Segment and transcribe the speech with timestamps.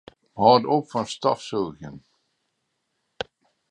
[0.41, 1.97] Hâld op fan stofsûgjen.